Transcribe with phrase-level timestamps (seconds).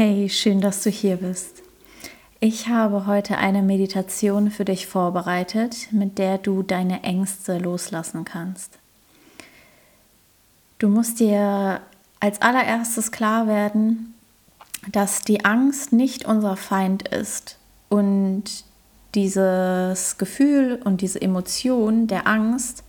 [0.00, 1.60] Hey, schön, dass du hier bist.
[2.38, 8.78] Ich habe heute eine Meditation für dich vorbereitet, mit der du deine Ängste loslassen kannst.
[10.78, 11.80] Du musst dir
[12.20, 14.14] als allererstes klar werden,
[14.92, 17.58] dass die Angst nicht unser Feind ist
[17.88, 18.44] und
[19.16, 22.84] dieses Gefühl und diese Emotion der Angst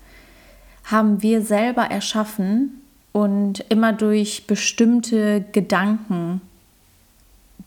[0.83, 2.83] haben wir selber erschaffen
[3.13, 6.41] und immer durch bestimmte Gedanken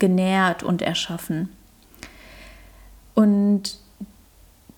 [0.02, 1.48] genährt und erschaffen.
[3.14, 3.78] Und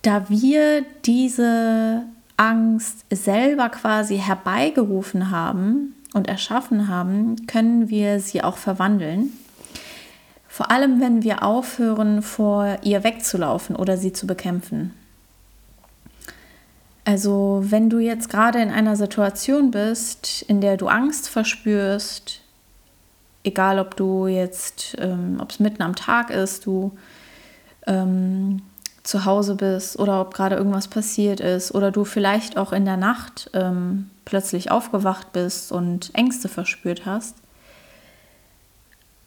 [0.02, 2.02] da wir diese
[2.36, 9.32] Angst selber quasi herbeigerufen haben und erschaffen haben, können wir sie auch verwandeln.
[10.46, 14.92] Vor allem, wenn wir aufhören, vor ihr wegzulaufen oder sie zu bekämpfen.
[17.06, 22.43] Also, wenn du jetzt gerade in einer Situation bist, in der du Angst verspürst,
[23.44, 26.96] egal ob du jetzt, ähm, ob es mitten am Tag ist, du
[27.86, 28.62] ähm,
[29.02, 32.96] zu Hause bist oder ob gerade irgendwas passiert ist oder du vielleicht auch in der
[32.96, 37.36] Nacht ähm, plötzlich aufgewacht bist und Ängste verspürt hast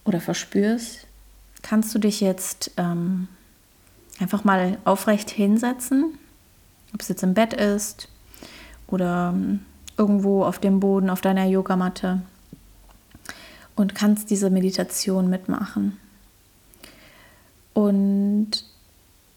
[0.04, 1.06] oder verspürst,
[1.62, 3.28] kannst du dich jetzt ähm,
[4.20, 6.18] einfach mal aufrecht hinsetzen,
[6.94, 8.10] ob es jetzt im Bett ist
[8.88, 9.64] oder ähm,
[9.96, 12.22] irgendwo auf dem Boden auf deiner Yogamatte
[13.78, 15.98] und kannst diese Meditation mitmachen.
[17.74, 18.66] Und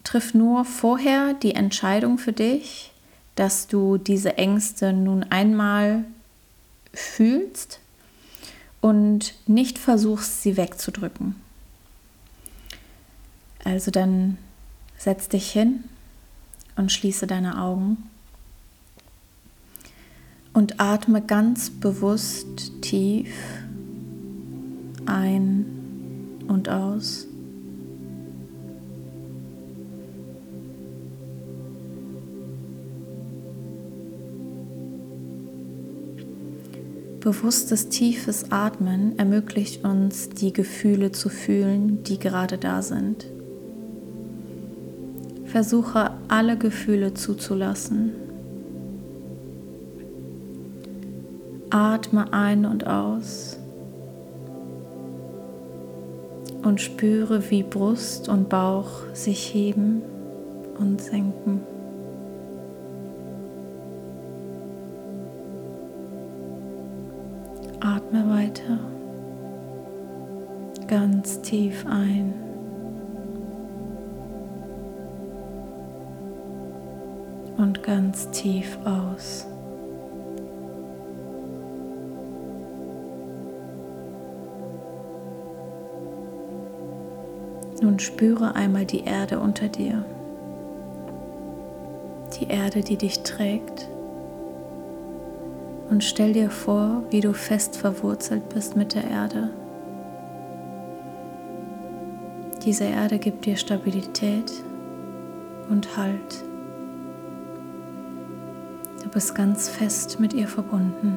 [0.02, 2.90] triff nur vorher die Entscheidung für dich,
[3.36, 6.04] dass du diese Ängste nun einmal
[6.92, 7.80] fühlst
[8.80, 11.36] und nicht versuchst, sie wegzudrücken.
[13.62, 14.38] Also dann
[14.96, 15.84] setz dich hin
[16.76, 18.08] und schließe deine Augen
[20.54, 23.28] und atme ganz bewusst tief
[25.06, 25.66] ein
[26.48, 27.26] und aus.
[37.20, 43.26] Bewusstes tiefes Atmen ermöglicht uns, die Gefühle zu fühlen, die gerade da sind.
[45.44, 48.12] Versuche alle Gefühle zuzulassen.
[51.68, 53.59] Atme ein und aus
[56.62, 60.02] und spüre, wie Brust und Bauch sich heben
[60.78, 61.62] und senken.
[67.80, 68.78] Atme weiter
[70.90, 72.34] ganz tief ein.
[77.56, 79.49] Und ganz tief aus.
[87.80, 90.04] Nun spüre einmal die Erde unter dir.
[92.38, 93.88] Die Erde, die dich trägt.
[95.88, 99.50] Und stell dir vor, wie du fest verwurzelt bist mit der Erde.
[102.64, 104.52] Diese Erde gibt dir Stabilität
[105.70, 106.44] und Halt.
[109.02, 111.16] Du bist ganz fest mit ihr verbunden.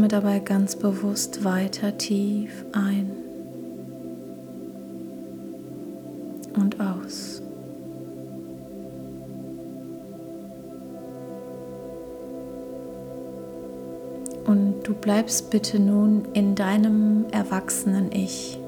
[0.00, 3.10] Atme dabei ganz bewusst weiter tief ein
[6.56, 7.42] und aus.
[14.46, 18.58] Und du bleibst bitte nun in deinem erwachsenen Ich.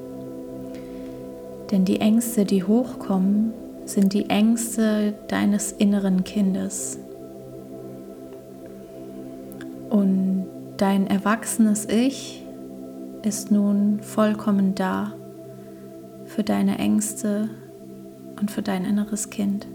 [1.71, 3.55] Denn die Ängste, die hochkommen,
[3.87, 6.99] sind die Ängste deines inneren Kindes.
[9.89, 10.42] Und
[10.83, 12.43] Dein erwachsenes Ich
[13.23, 15.13] ist nun vollkommen da
[16.25, 17.49] für deine Ängste
[18.41, 19.69] und für dein inneres Kind.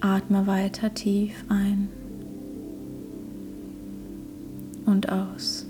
[0.00, 1.88] Atme weiter tief ein
[4.86, 5.66] und aus.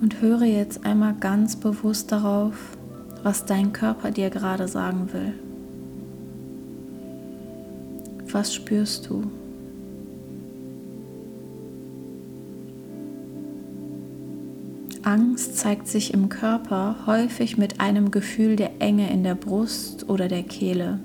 [0.00, 2.78] Und höre jetzt einmal ganz bewusst darauf,
[3.22, 5.34] was dein Körper dir gerade sagen will.
[8.34, 9.22] Was spürst du?
[15.04, 20.26] Angst zeigt sich im Körper häufig mit einem Gefühl der Enge in der Brust oder
[20.26, 20.98] der Kehle.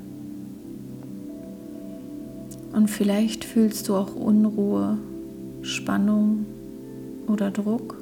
[2.73, 4.97] Und vielleicht fühlst du auch Unruhe,
[5.61, 6.47] Spannung
[7.27, 8.01] oder Druck.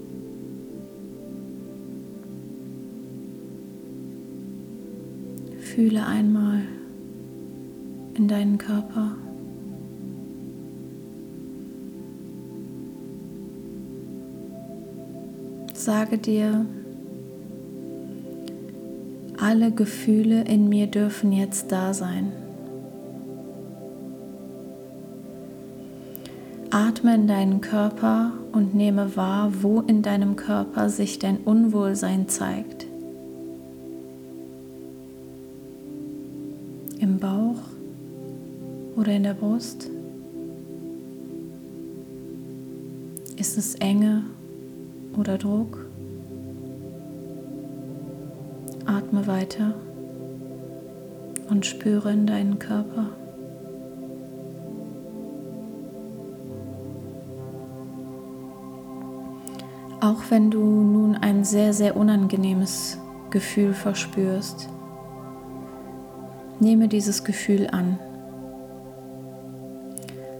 [5.59, 6.61] Fühle einmal
[8.17, 9.15] in deinen Körper.
[15.73, 16.65] Sage dir,
[19.39, 22.31] alle Gefühle in mir dürfen jetzt da sein.
[26.71, 32.87] Atme in deinen Körper und nehme wahr, wo in deinem Körper sich dein Unwohlsein zeigt.
[36.99, 37.66] Im Bauch
[38.97, 39.89] oder in der Brust?
[43.37, 44.23] Ist es Enge
[45.15, 45.85] oder Druck?
[48.85, 49.75] Atme weiter
[51.49, 53.09] und spüre in deinen Körper.
[60.01, 62.97] Auch wenn du nun ein sehr, sehr unangenehmes
[63.29, 64.69] Gefühl verspürst,
[66.59, 67.99] nehme dieses Gefühl an.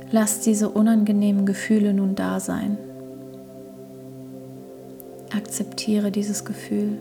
[0.10, 2.78] Lass diese unangenehmen Gefühle nun da sein.
[5.36, 6.98] Akzeptiere dieses Gefühl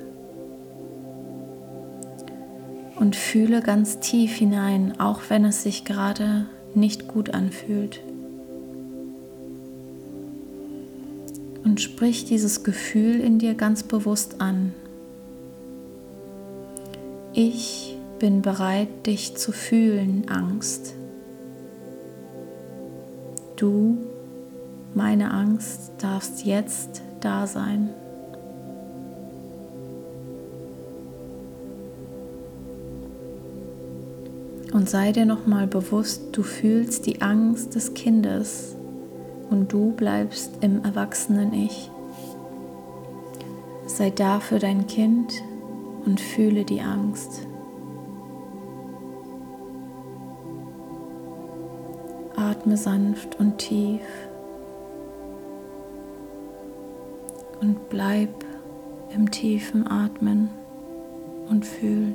[2.97, 8.01] und fühle ganz tief hinein, auch wenn es sich gerade nicht gut anfühlt.
[11.65, 14.73] Und sprich dieses Gefühl in dir ganz bewusst an.
[17.33, 20.95] Ich bin bereit, dich zu fühlen, Angst.
[23.57, 23.97] Du,
[24.95, 27.91] meine Angst, darfst jetzt da sein.
[34.73, 38.77] Und sei dir nochmal bewusst, du fühlst die Angst des Kindes
[39.49, 41.91] und du bleibst im erwachsenen Ich.
[43.87, 45.33] Sei da für dein Kind
[46.05, 47.47] und fühle die Angst.
[52.51, 54.03] Atme sanft und tief
[57.61, 58.29] und bleib
[59.13, 60.51] im tiefen Atmen
[61.51, 62.15] und Fühlen.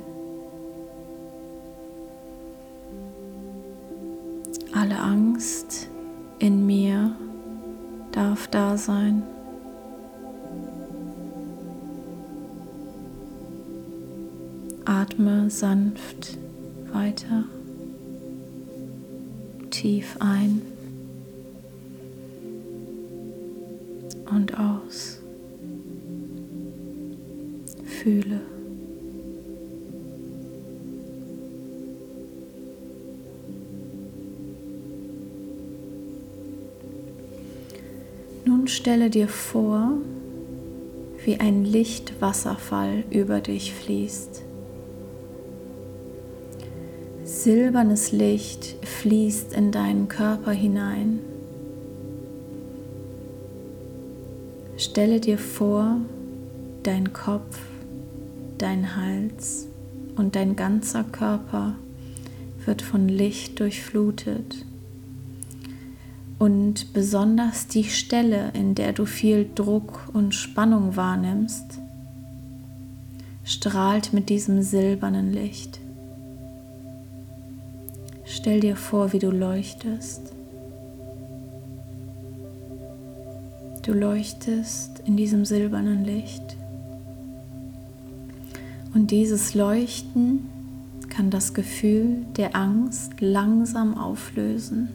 [4.74, 5.90] Alle Angst
[6.38, 7.14] in mir
[8.12, 9.22] darf da sein.
[14.86, 16.38] Atme sanft
[16.90, 17.44] weiter,
[19.72, 20.62] tief ein
[24.30, 25.18] und aus.
[27.84, 28.40] Fühle.
[38.44, 39.92] Nun stelle dir vor,
[41.24, 44.42] wie ein Lichtwasserfall über dich fließt.
[47.42, 51.18] Silbernes Licht fließt in deinen Körper hinein.
[54.76, 55.96] Stelle dir vor,
[56.84, 57.58] dein Kopf,
[58.58, 59.66] dein Hals
[60.14, 61.74] und dein ganzer Körper
[62.64, 64.64] wird von Licht durchflutet
[66.38, 71.80] und besonders die Stelle, in der du viel Druck und Spannung wahrnimmst,
[73.42, 75.81] strahlt mit diesem silbernen Licht.
[78.34, 80.32] Stell dir vor, wie du leuchtest.
[83.82, 86.56] Du leuchtest in diesem silbernen Licht.
[88.94, 90.48] Und dieses Leuchten
[91.10, 94.88] kann das Gefühl der Angst langsam auflösen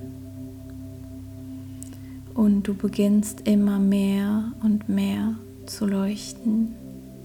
[2.33, 5.35] und du beginnst immer mehr und mehr
[5.67, 6.73] zu leuchten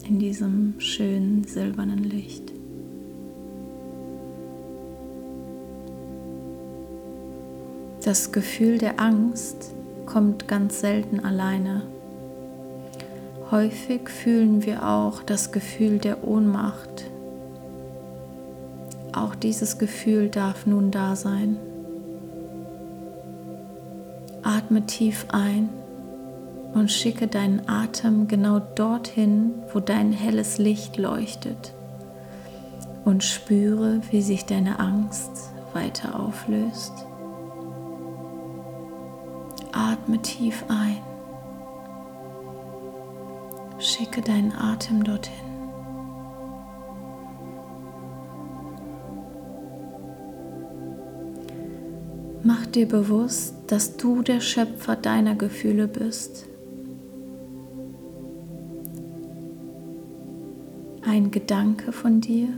[0.07, 2.52] in diesem schönen silbernen Licht.
[8.05, 9.73] Das Gefühl der Angst
[10.07, 11.83] kommt ganz selten alleine.
[13.53, 17.05] Häufig fühlen wir auch das Gefühl der Ohnmacht.
[19.13, 21.59] Auch dieses Gefühl darf nun da sein.
[24.43, 25.69] Atme tief ein
[26.75, 31.73] und schicke deinen Atem genau dorthin, wo dein helles Licht leuchtet.
[33.05, 35.31] Und spüre, wie sich deine Angst
[35.73, 37.07] weiter auflöst.
[39.73, 40.99] Atme tief ein.
[43.79, 45.53] Schicke deinen Atem dorthin.
[52.45, 56.47] Mach dir bewusst, dass du der Schöpfer deiner Gefühle bist.
[61.03, 62.49] Ein Gedanke von dir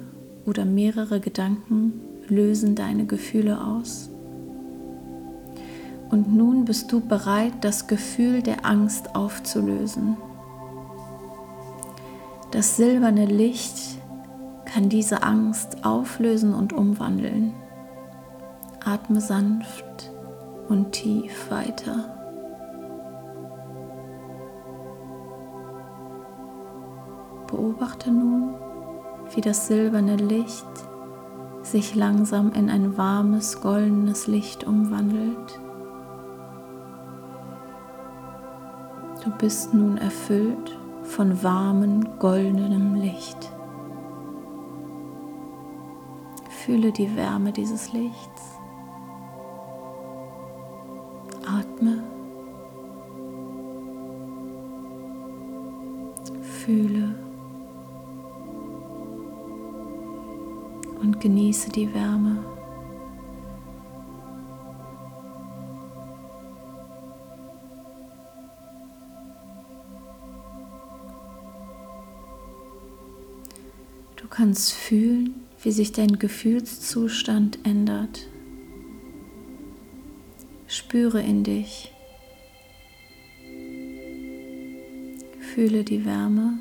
[0.47, 4.11] oder mehrere Gedanken lösen deine Gefühle aus.
[6.15, 10.17] Und nun bist du bereit, das Gefühl der Angst aufzulösen.
[12.53, 13.99] Das silberne Licht
[14.65, 17.53] kann diese Angst auflösen und umwandeln.
[18.85, 20.13] Atme sanft
[20.69, 22.05] und tief weiter.
[27.49, 28.55] Beobachte nun,
[29.35, 30.65] wie das silberne Licht
[31.65, 35.64] sich langsam in ein warmes, goldenes Licht umwandelt.
[39.25, 43.51] Du bist nun erfüllt von warmem, goldenem Licht.
[46.51, 48.59] Fühle die Wärme dieses Lichts.
[51.47, 52.03] Atme.
[56.43, 57.15] Fühle.
[61.01, 62.45] Und genieße die Wärme.
[74.35, 78.29] Kannst fühlen, wie sich dein Gefühlszustand ändert.
[80.67, 81.93] Spüre in dich.
[85.55, 86.59] Fühle die Wärme.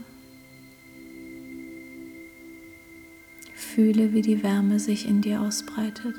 [3.56, 6.16] Fühle, wie die Wärme sich in dir ausbreitet.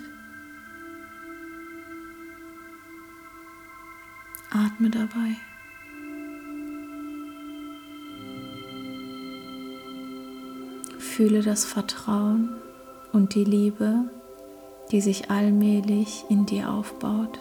[4.50, 5.36] Atme dabei.
[11.14, 12.56] Fühle das Vertrauen
[13.12, 14.00] und die Liebe,
[14.90, 17.38] die sich allmählich in dir aufbaut.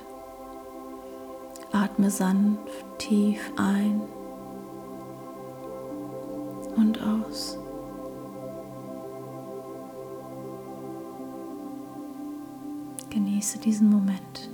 [1.71, 2.59] Atme sanft
[2.99, 3.99] tief ein
[6.75, 7.57] und aus.
[13.09, 14.51] Genieße diesen Moment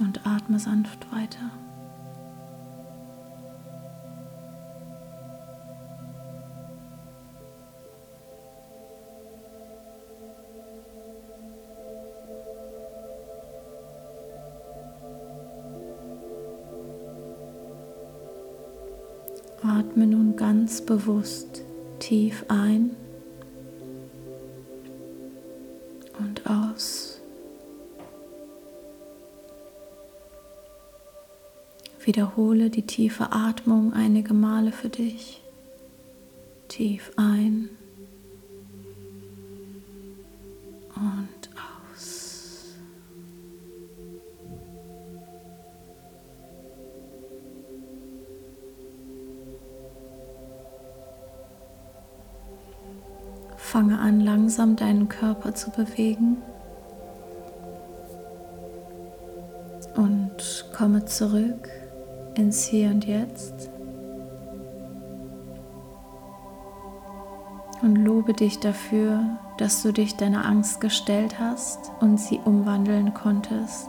[0.00, 1.50] und atme sanft weiter.
[19.64, 21.62] Atme nun ganz bewusst
[22.00, 22.90] tief ein
[26.18, 27.20] und aus.
[32.04, 35.42] Wiederhole die tiefe Atmung einige Male für dich.
[36.66, 37.70] Tief ein
[53.72, 56.42] Fange an, langsam deinen Körper zu bewegen
[59.96, 61.70] und komme zurück
[62.34, 63.70] ins Hier und Jetzt
[67.80, 73.88] und lobe dich dafür, dass du dich deiner Angst gestellt hast und sie umwandeln konntest.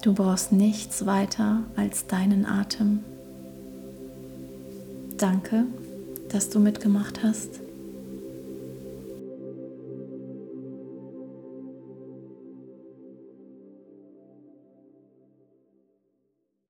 [0.00, 3.04] Du brauchst nichts weiter als deinen Atem.
[5.18, 5.66] Danke
[6.34, 7.63] dass du mitgemacht hast.